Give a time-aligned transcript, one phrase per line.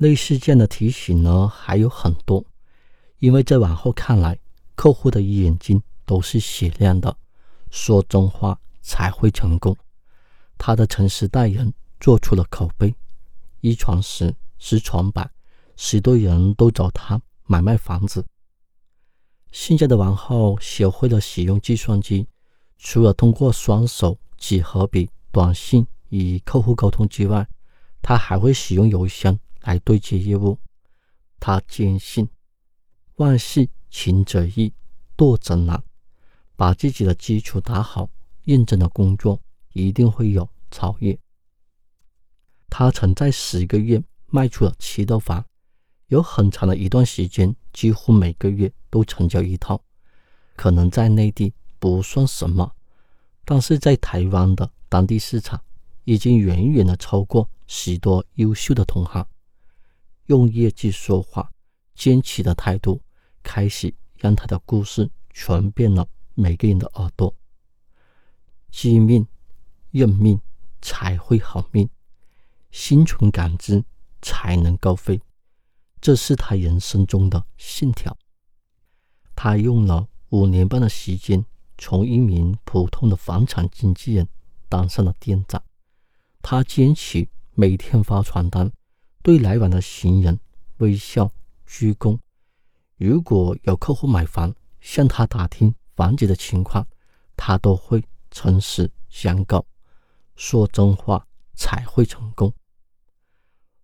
[0.00, 2.42] 类似这样的提醒呢还有很多，
[3.18, 4.38] 因为在往后看来，
[4.74, 7.14] 客户的眼睛都是雪亮的，
[7.70, 9.76] 说真话才会成功。
[10.56, 12.94] 他的诚实待人，做出了口碑，
[13.60, 15.30] 一传十，十传百，
[15.76, 18.24] 许多人都找他买卖房子。
[19.52, 22.26] 现在的王后学会了使用计算机，
[22.78, 27.46] 除了通过双手几何笔、短信与客户沟通之外，
[28.00, 29.38] 他还会使用邮箱。
[29.62, 30.58] 来对接业务，
[31.38, 32.28] 他坚信
[33.16, 34.72] 万事勤则易，
[35.16, 35.82] 惰则难。
[36.56, 38.10] 把自己的基础打好，
[38.44, 39.40] 认真的工作
[39.72, 41.18] 一定会有超越。
[42.68, 45.42] 他曾在十个月卖出了七套房，
[46.08, 49.82] 有很长的一段时间，几乎每个月都成交一套。
[50.54, 52.70] 可能在内地不算什么，
[53.46, 55.58] 但是在台湾的当地市场，
[56.04, 59.26] 已经远远的超过许多优秀的同行。
[60.30, 61.50] 用业绩说话，
[61.92, 63.02] 坚持的态度，
[63.42, 67.34] 开始让他的故事传遍了每个人的耳朵。
[68.70, 69.26] 机命、
[69.90, 70.40] 认命
[70.80, 71.90] 才会好命，
[72.70, 73.82] 心存感知
[74.22, 75.20] 才能高飞，
[76.00, 78.16] 这是他人生中的信条。
[79.34, 81.44] 他用了五年半的时间，
[81.76, 84.28] 从一名普通的房产经纪人
[84.68, 85.60] 当上了店长。
[86.40, 88.70] 他坚持每天发传单。
[89.22, 90.38] 对来往的行人
[90.78, 91.30] 微笑
[91.66, 92.18] 鞠躬。
[92.96, 96.86] 如果有客户买房向他打听房子的情况，
[97.36, 99.64] 他都会诚实相告，
[100.36, 102.52] 说真话才会成功。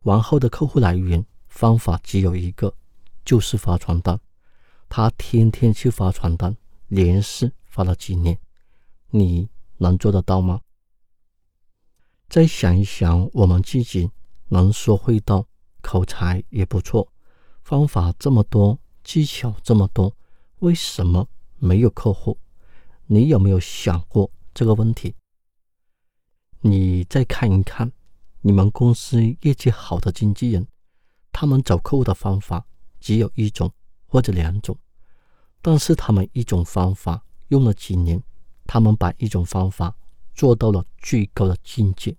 [0.00, 2.74] 王后的客户来源方法只有一个，
[3.24, 4.18] 就是发传单。
[4.88, 6.54] 他天天去发传单，
[6.88, 8.38] 连续发了几年。
[9.08, 10.60] 你能做得到吗？
[12.28, 14.10] 再想一想我们自己。
[14.52, 15.46] 能说会道，
[15.80, 17.10] 口才也不错，
[17.62, 20.14] 方法这么多，技巧这么多，
[20.58, 21.26] 为什么
[21.56, 22.36] 没有客户？
[23.06, 25.14] 你有没有想过这个问题？
[26.60, 27.90] 你再看一看，
[28.42, 30.68] 你们公司业绩好的经纪人，
[31.32, 32.66] 他们找客户的方法
[33.00, 33.72] 只有一种
[34.06, 34.76] 或者两种，
[35.62, 38.22] 但是他们一种方法用了几年，
[38.66, 39.96] 他们把一种方法
[40.34, 42.14] 做到了最高的境界。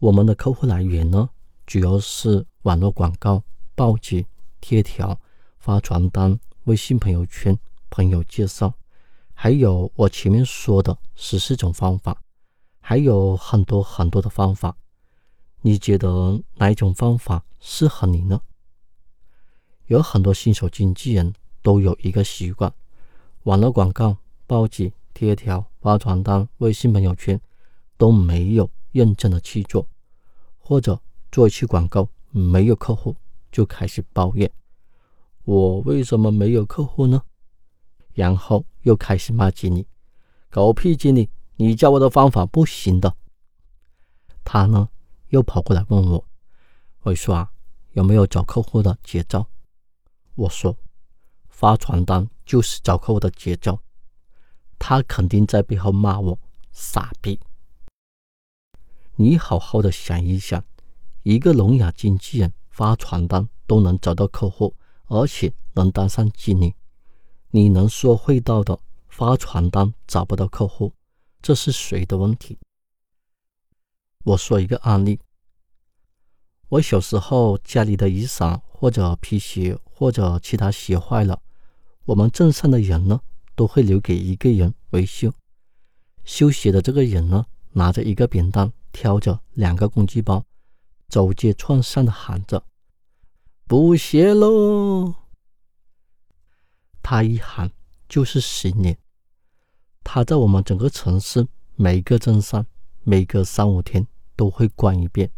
[0.00, 1.28] 我们的客户来源呢，
[1.66, 3.42] 主要是网络广告、
[3.74, 4.24] 报纸、
[4.58, 5.20] 贴条、
[5.58, 7.58] 发传单、微信朋友圈、
[7.90, 8.72] 朋友介绍，
[9.34, 12.18] 还有我前面说的十四种方法，
[12.80, 14.74] 还有很多很多的方法。
[15.60, 18.40] 你觉得哪一种方法适合你呢？
[19.88, 22.72] 有很多新手经纪人都有一个习惯：
[23.42, 24.16] 网络广告、
[24.46, 27.38] 报纸、贴条、发传单、微信朋友圈
[27.98, 28.70] 都没有。
[28.92, 29.88] 认真的去做，
[30.58, 33.16] 或者做一期广告没有客户
[33.52, 34.50] 就开始抱怨，
[35.44, 37.22] 我为什么没有客户呢？
[38.12, 39.86] 然后又开始骂经理，
[40.50, 43.16] 狗屁经理，你教我的方法不行的。
[44.44, 44.88] 他呢
[45.28, 46.24] 又跑过来问我，
[47.02, 47.50] 我说啊
[47.92, 49.46] 有没有找客户的节奏？
[50.34, 50.76] 我说
[51.48, 53.78] 发传单就是找客户的节奏。
[54.78, 56.38] 他肯定在背后骂我
[56.72, 57.38] 傻逼。
[59.20, 60.64] 你好好的想一想，
[61.24, 64.74] 一个聋哑经纪人发传单都能找到客户，
[65.08, 66.74] 而且能当上经理，
[67.50, 70.94] 你能说会道的发传单找不到客户，
[71.42, 72.56] 这是谁的问题？
[74.24, 75.20] 我说一个案例，
[76.70, 81.42] 我小时候家里的雨伞或者皮鞋或者其他鞋坏了，
[82.06, 83.20] 我们镇上的人呢
[83.54, 85.30] 都会留给一个人维修，
[86.24, 88.72] 修鞋的这个人呢拿着一个扁担。
[88.92, 90.44] 挑着两个工具包，
[91.08, 92.64] 走街串巷的喊着
[93.66, 95.14] ：“补鞋喽！”
[97.02, 97.70] 他一喊
[98.08, 98.96] 就是十年。
[100.02, 102.64] 他在我们整个城市每个镇上，
[103.02, 104.06] 每隔三五天
[104.36, 105.30] 都会逛一遍。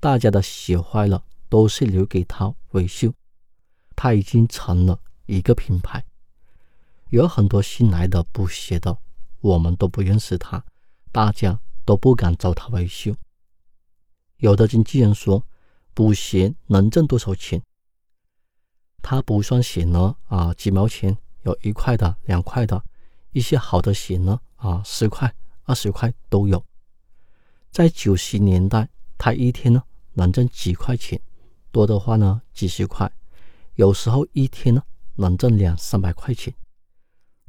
[0.00, 3.12] 大家的鞋坏了，都是留给他维修。
[3.94, 6.04] 他已经成了一个品牌。
[7.10, 8.98] 有很多新来的补鞋的，
[9.40, 10.64] 我们都不认识他，
[11.12, 11.58] 大家。
[11.86, 13.14] 都不敢找他维修。
[14.38, 15.42] 有的经纪人说
[15.94, 17.62] 补鞋能挣多少钱？
[19.00, 22.84] 他补双鞋呢啊几毛钱，有一块的、两块的，
[23.30, 26.62] 一些好的鞋呢啊十块、二十块都有。
[27.70, 31.18] 在九十年代，他一天呢能挣几块钱，
[31.70, 33.10] 多的话呢几十块，
[33.76, 34.82] 有时候一天呢
[35.14, 36.52] 能挣两三百块钱。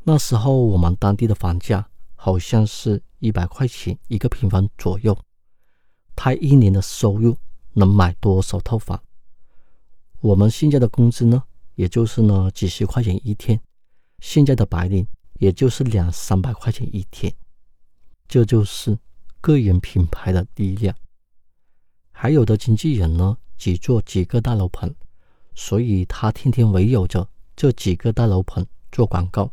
[0.04, 1.90] 那时候我们当地的房价。
[2.20, 5.18] 好像是一百块钱一个平方左右，
[6.16, 7.38] 他一年的收入
[7.74, 9.02] 能买多少套房。
[10.20, 11.42] 我们现在的工资呢，
[11.76, 13.58] 也就是呢几十块钱一天，
[14.20, 17.32] 现在的白领也就是两三百块钱一天。
[18.28, 18.98] 这就是
[19.40, 20.94] 个人品牌的力量。
[22.12, 24.94] 还有的经纪人呢，只做几个大楼盘，
[25.54, 29.52] 所以他天天围绕着这几个大楼盘做广告，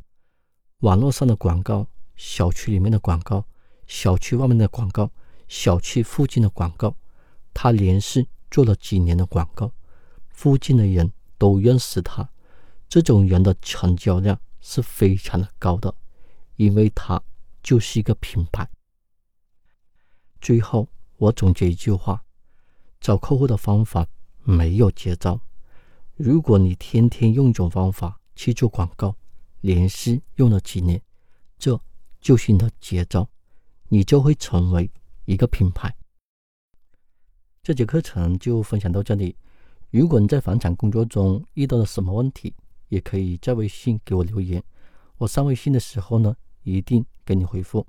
[0.79, 3.45] 网络上的广告、小区里面的广告、
[3.87, 5.11] 小区外面的广告、
[5.49, 6.97] 小区附近的广告，
[7.53, 9.73] 他连续做了几年的广告，
[10.29, 12.29] 附近的人都认识他，
[12.89, 15.95] 这种人的成交量是非常的高的，
[16.57, 17.23] 因为他
[17.63, 18.69] 就是一个品牌。
[20.41, 22.23] 最后，我总结一句话。
[23.01, 24.07] 找客户的方法
[24.45, 25.39] 没有绝招。
[26.17, 29.15] 如果你天天用一种方法去做广告，
[29.61, 31.03] 连续用了几年，
[31.59, 31.79] 这
[32.25, 33.29] 就是你的节奏，
[33.89, 34.91] 你就会成为
[35.27, 35.95] 一个品牌。
[37.63, 39.37] 这节课程就分享到这里。
[39.91, 42.55] 如果你在房产工作中遇到了什么问题，
[42.89, 44.65] 也可以在微信给我留言，
[45.19, 47.87] 我上微信的时候呢，一定给你回复。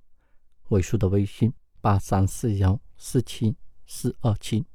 [0.68, 3.56] 尾数的微信八三四幺四七
[3.88, 4.66] 四二七。